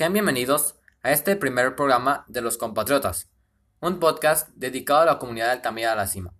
Sean 0.00 0.14
bienvenidos 0.14 0.76
a 1.02 1.12
este 1.12 1.36
primer 1.36 1.76
programa 1.76 2.24
de 2.26 2.40
Los 2.40 2.56
Compatriotas, 2.56 3.30
un 3.80 3.98
podcast 3.98 4.48
dedicado 4.54 5.02
a 5.02 5.04
la 5.04 5.18
comunidad 5.18 5.44
de 5.48 5.52
Altamira 5.52 5.92
a 5.92 5.94
la 5.94 6.06
Cima. 6.06 6.32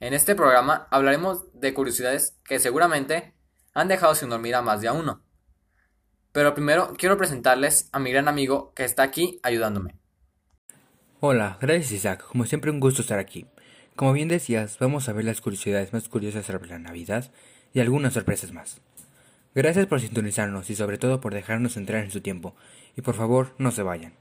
En 0.00 0.14
este 0.14 0.34
programa 0.34 0.88
hablaremos 0.90 1.44
de 1.52 1.74
curiosidades 1.74 2.38
que 2.46 2.58
seguramente 2.58 3.34
han 3.74 3.88
dejado 3.88 4.14
sin 4.14 4.30
dormir 4.30 4.54
a 4.54 4.62
más 4.62 4.80
de 4.80 4.88
a 4.88 4.94
uno. 4.94 5.22
Pero 6.32 6.54
primero 6.54 6.94
quiero 6.96 7.18
presentarles 7.18 7.90
a 7.92 7.98
mi 7.98 8.10
gran 8.10 8.26
amigo 8.26 8.72
que 8.72 8.84
está 8.84 9.02
aquí 9.02 9.38
ayudándome. 9.42 9.98
Hola, 11.20 11.58
gracias 11.60 11.92
Isaac, 11.92 12.24
como 12.26 12.46
siempre 12.46 12.70
un 12.70 12.80
gusto 12.80 13.02
estar 13.02 13.18
aquí. 13.18 13.44
Como 13.96 14.14
bien 14.14 14.28
decías, 14.28 14.78
vamos 14.78 15.10
a 15.10 15.12
ver 15.12 15.26
las 15.26 15.42
curiosidades 15.42 15.92
más 15.92 16.08
curiosas 16.08 16.46
sobre 16.46 16.70
la 16.70 16.78
Navidad 16.78 17.30
y 17.74 17.80
algunas 17.80 18.14
sorpresas 18.14 18.50
más. 18.52 18.80
Gracias 19.54 19.86
por 19.86 20.00
sintonizarnos 20.00 20.70
y 20.70 20.74
sobre 20.74 20.96
todo 20.96 21.20
por 21.20 21.34
dejarnos 21.34 21.76
entrar 21.76 22.02
en 22.02 22.10
su 22.10 22.22
tiempo. 22.22 22.56
Y 22.96 23.02
por 23.02 23.14
favor, 23.14 23.54
no 23.58 23.70
se 23.70 23.82
vayan. 23.82 24.14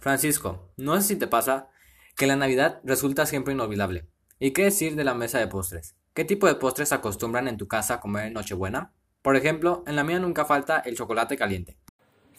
Francisco, 0.00 0.72
no 0.76 1.00
sé 1.00 1.06
si 1.06 1.16
te 1.16 1.28
pasa 1.28 1.68
que 2.16 2.26
la 2.26 2.34
Navidad 2.34 2.80
resulta 2.82 3.24
siempre 3.26 3.54
inolvidable. 3.54 4.08
¿Y 4.40 4.50
qué 4.50 4.64
decir 4.64 4.96
de 4.96 5.04
la 5.04 5.14
mesa 5.14 5.38
de 5.38 5.46
postres? 5.46 5.94
¿Qué 6.14 6.24
tipo 6.24 6.48
de 6.48 6.56
postres 6.56 6.92
acostumbran 6.92 7.46
en 7.46 7.56
tu 7.56 7.68
casa 7.68 7.94
a 7.94 8.00
comer 8.00 8.26
en 8.26 8.32
Nochebuena? 8.32 8.92
Por 9.22 9.36
ejemplo, 9.36 9.84
en 9.86 9.94
la 9.94 10.02
mía 10.02 10.18
nunca 10.18 10.44
falta 10.44 10.80
el 10.80 10.96
chocolate 10.96 11.36
caliente. 11.36 11.76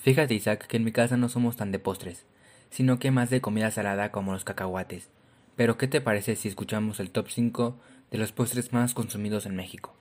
Fíjate 0.02 0.34
Isaac 0.34 0.66
que 0.66 0.78
en 0.78 0.84
mi 0.84 0.92
casa 0.92 1.16
no 1.16 1.30
somos 1.30 1.58
tan 1.58 1.72
de 1.72 1.78
postres, 1.78 2.26
sino 2.72 2.98
que 2.98 3.12
más 3.12 3.30
de 3.30 3.40
comida 3.40 3.70
salada 3.70 4.12
como 4.12 4.34
los 4.34 4.44
cacahuates. 4.44 5.10
Pero 5.56 5.78
¿qué 5.78 5.88
te 5.88 6.02
parece 6.02 6.36
si 6.36 6.48
escuchamos 6.48 7.00
el 7.00 7.12
top 7.12 7.30
5 7.30 7.80
de 8.10 8.18
los 8.18 8.32
postres 8.32 8.74
más 8.74 8.96
consumidos 8.96 9.46
en 9.46 9.56
México? 9.56 9.96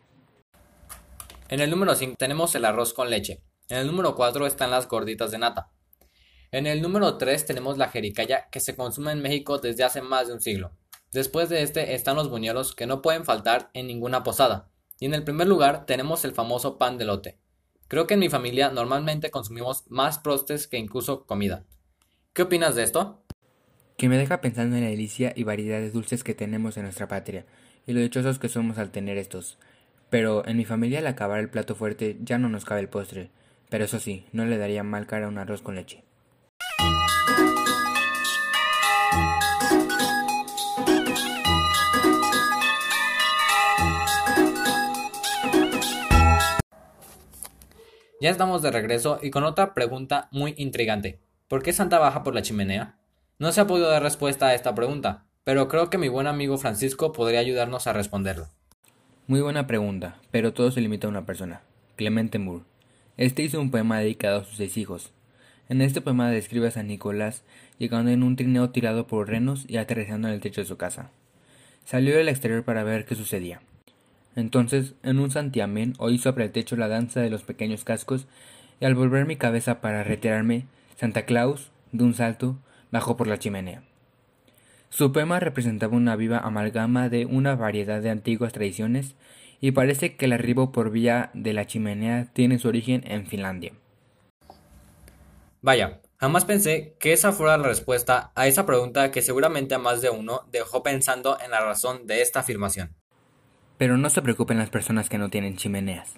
En 1.51 1.61
el 1.61 1.69
número 1.69 1.95
5 1.95 2.15
tenemos 2.19 2.55
el 2.55 2.65
arroz 2.65 2.95
con 2.95 3.11
leche. 3.11 3.43
En 3.69 3.77
el 3.77 3.89
número 3.89 4.15
4 4.15 4.47
están 4.47 4.71
las 4.71 4.89
gorditas 4.89 5.33
de 5.33 5.39
nata. 5.39 5.71
En 6.51 6.67
el 6.67 6.81
número 6.81 7.19
3 7.19 7.45
tenemos 7.45 7.77
la 7.77 7.91
jericaya 7.91 8.49
que 8.51 8.61
se 8.61 8.75
consume 8.75 9.13
en 9.13 9.21
México 9.21 9.59
desde 9.59 9.85
hace 9.85 10.01
más 10.01 10.29
de 10.29 10.33
un 10.33 10.41
siglo. 10.41 10.73
Después 11.13 11.51
de 11.51 11.61
este 11.61 11.95
están 11.95 12.17
los 12.17 12.31
buñuelos 12.31 12.75
que 12.75 12.87
no 12.87 13.03
pueden 13.03 13.27
faltar 13.27 13.69
en 13.75 13.87
ninguna 13.87 14.23
posada. 14.23 14.71
Y 14.99 15.05
en 15.05 15.13
el 15.13 15.25
primer 15.25 15.47
lugar 15.47 15.85
tenemos 15.85 16.25
el 16.25 16.33
famoso 16.33 16.79
pan 16.79 16.97
de 16.97 17.05
lote. 17.05 17.39
Creo 17.91 18.07
que 18.07 18.15
en 18.15 18.21
mi 18.21 18.29
familia 18.29 18.71
normalmente 18.71 19.33
consumimos 19.33 19.83
más 19.91 20.21
postres 20.21 20.69
que 20.69 20.79
incluso 20.79 21.27
comida. 21.27 21.65
¿Qué 22.33 22.43
opinas 22.43 22.77
de 22.77 22.85
esto? 22.85 23.25
Que 23.97 24.09
me 24.09 24.17
deja 24.17 24.41
pensando 24.41 24.77
en 24.77 24.85
la 24.85 24.91
delicia 24.91 25.33
y 25.35 25.43
variedad 25.43 25.81
de 25.81 25.91
dulces 25.91 26.23
que 26.23 26.37
tenemos 26.37 26.77
en 26.77 26.85
nuestra 26.85 27.09
patria, 27.09 27.47
y 27.89 27.93
lo 27.93 27.99
dichosos 27.99 28.39
que 28.39 28.49
somos 28.49 28.79
al 28.79 28.93
tener 28.93 29.19
estos. 29.19 29.59
Pero 30.09 30.47
en 30.47 30.57
mi 30.57 30.65
familia 30.65 31.01
al 31.01 31.09
acabar 31.09 31.41
el 31.41 31.51
plato 31.51 31.75
fuerte 31.75 32.17
ya 32.23 32.39
no 32.39 32.49
nos 32.49 32.65
cabe 32.65 32.81
el 32.81 32.89
postre, 32.89 33.31
pero 33.71 33.87
eso 33.87 33.99
sí, 33.99 34.25
no 34.31 34.45
le 34.45 34.57
daría 34.57 34.85
mal 34.85 35.09
cara 35.09 35.27
a 35.27 35.29
un 35.29 35.39
arroz 35.39 35.61
con 35.61 35.75
leche. 35.75 36.05
Ya 48.23 48.29
estamos 48.29 48.61
de 48.61 48.71
regreso 48.71 49.19
y 49.23 49.31
con 49.31 49.45
otra 49.45 49.73
pregunta 49.73 50.29
muy 50.31 50.53
intrigante. 50.59 51.19
¿Por 51.49 51.63
qué 51.63 51.73
Santa 51.73 51.99
baja 51.99 52.23
por 52.23 52.35
la 52.35 52.43
chimenea? 52.43 52.99
No 53.39 53.51
se 53.51 53.63
ha 53.63 53.67
podido 53.67 53.89
dar 53.89 54.03
respuesta 54.03 54.49
a 54.49 54.55
esta 54.55 54.75
pregunta, 54.75 55.25
pero 55.43 55.69
creo 55.69 55.89
que 55.89 55.97
mi 55.97 56.09
buen 56.09 56.27
amigo 56.27 56.59
Francisco 56.59 57.13
podría 57.13 57.41
ayudarnos 57.41 57.87
a 57.87 57.95
responderlo. 57.95 58.49
Muy 59.27 59.41
buena 59.41 59.67
pregunta, 59.67 60.19
pero 60.31 60.53
todo 60.53 60.71
se 60.71 60.83
limita 60.83 61.07
a 61.07 61.11
una 61.11 61.25
persona, 61.25 61.63
Clemente 61.97 62.39
Moore. 62.39 62.65
Este 63.17 63.43
hizo 63.43 63.59
un 63.59 63.71
poema 63.71 64.01
dedicado 64.01 64.41
a 64.41 64.45
sus 64.45 64.59
seis 64.59 64.77
hijos. 64.77 65.15
En 65.71 65.81
este 65.81 66.03
poema 66.03 66.31
describe 66.31 66.69
a 66.69 66.73
San 66.73 66.89
Nicolás 66.89 67.43
llegando 67.79 68.11
en 68.11 68.23
un 68.23 68.37
trineo 68.37 68.69
tirado 68.69 69.07
por 69.07 69.31
renos 69.31 69.65
y 69.67 69.79
aterrizando 69.79 70.29
en 70.29 70.35
el 70.35 70.43
techo 70.43 70.61
de 70.61 70.67
su 70.67 70.77
casa. 70.77 71.11
Salió 71.87 72.15
del 72.19 72.29
exterior 72.29 72.65
para 72.65 72.85
ver 72.85 73.07
qué 73.07 73.15
sucedía. 73.15 73.63
Entonces, 74.37 74.95
en 75.03 75.19
un 75.19 75.31
santiamén 75.31 75.95
oí 75.99 76.19
sobre 76.19 76.45
el 76.45 76.53
techo 76.53 76.77
la 76.77 76.89
danza 76.89 77.21
de 77.21 77.31
los 77.31 77.43
pequeños 77.43 77.85
cascos, 77.85 78.27
y 78.81 78.85
al 78.85 78.95
volver 78.95 79.27
mi 79.27 79.37
cabeza 79.37 79.81
para 79.81 80.05
retirarme, 80.05 80.67
Santa 80.97 81.25
Claus, 81.25 81.71
de 81.93 82.05
un 82.05 82.15
salto, 82.15 82.59
bajó 82.91 83.17
por 83.17 83.27
la 83.27 83.39
chimenea. 83.39 83.83
Su 84.89 85.13
poema 85.13 85.39
representaba 85.41 85.97
una 85.97 86.17
viva 86.17 86.39
amalgama 86.39 87.09
de 87.09 87.27
una 87.27 87.55
variedad 87.55 88.03
de 88.03 88.11
antiguas 88.11 88.53
tradiciones, 88.53 89.15
y 89.61 89.73
parece 89.73 90.17
que 90.17 90.25
el 90.25 90.33
arribo 90.33 90.73
por 90.73 90.91
vía 90.91 91.31
de 91.35 91.53
la 91.53 91.67
chimenea 91.67 92.29
tiene 92.33 92.59
su 92.59 92.69
origen 92.69 93.03
en 93.07 93.27
Finlandia. 93.27 93.73
Vaya, 95.61 96.01
jamás 96.17 96.47
pensé 96.47 96.97
que 96.99 97.13
esa 97.13 97.33
fuera 97.33 97.59
la 97.59 97.69
respuesta 97.69 98.33
a 98.35 98.47
esa 98.47 98.65
pregunta 98.65 99.11
que 99.11 99.21
seguramente 99.21 99.75
a 99.75 99.79
más 99.79 100.01
de 100.01 100.09
uno 100.09 100.49
dejó 100.51 100.83
pensando 100.83 101.39
en 101.45 101.51
la 101.51 101.61
razón 101.61 102.07
de 102.07 102.23
esta 102.23 102.41
afirmación. 102.41 103.00
Pero 103.81 103.97
no 103.97 104.11
se 104.11 104.21
preocupen 104.21 104.59
las 104.59 104.69
personas 104.69 105.09
que 105.09 105.17
no 105.17 105.31
tienen 105.31 105.57
chimeneas. 105.57 106.13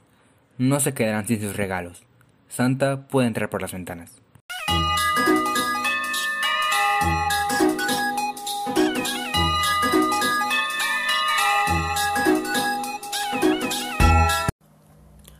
No 0.58 0.80
se 0.80 0.94
quedarán 0.94 1.28
sin 1.28 1.40
sus 1.40 1.54
regalos. 1.54 2.02
Santa 2.48 3.06
puede 3.06 3.28
entrar 3.28 3.50
por 3.50 3.62
las 3.62 3.72
ventanas. 3.72 4.20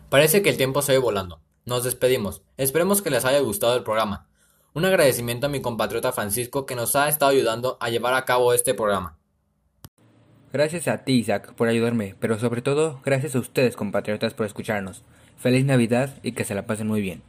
Parece 0.09 0.43
que 0.43 0.51
el 0.51 0.57
tiempo 0.57 0.81
se 0.81 0.97
va 0.97 1.03
volando. 1.03 1.41
Nos 1.65 1.83
despedimos. 1.83 2.43
Esperemos 2.57 3.03
que 3.03 3.11
les 3.11 3.25
haya 3.25 3.41
gustado 3.41 3.77
el 3.77 3.83
programa. 3.83 4.29
Un 4.75 4.85
agradecimiento 4.85 5.47
a 5.47 5.51
mi 5.51 5.61
compatriota 5.61 6.13
Francisco 6.13 6.67
que 6.67 6.77
nos 6.77 6.95
ha 6.95 7.09
estado 7.09 7.33
ayudando 7.33 7.79
a 7.81 7.91
llevar 7.91 8.15
a 8.15 8.25
cabo 8.25 8.55
este 8.55 8.75
programa. 8.75 9.19
Gracias 10.53 10.87
a 10.87 10.99
ti, 10.99 11.15
Isaac, 11.15 11.55
por 11.55 11.69
ayudarme, 11.69 12.15
pero 12.21 12.39
sobre 12.39 12.61
todo 12.61 13.01
gracias 13.07 13.35
a 13.35 13.39
ustedes, 13.39 13.75
compatriotas, 13.75 14.35
por 14.35 14.45
escucharnos. 14.45 15.03
Feliz 15.39 15.65
Navidad 15.65 16.11
y 16.23 16.33
que 16.33 16.45
se 16.45 16.55
la 16.55 16.67
pasen 16.67 16.89
muy 16.89 17.01
bien. 17.01 17.23